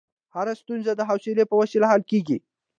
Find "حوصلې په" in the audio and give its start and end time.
1.09-1.55